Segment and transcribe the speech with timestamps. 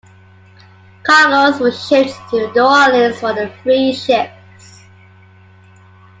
[1.03, 4.81] Cargoes were shipped to New Orleans for the three ships.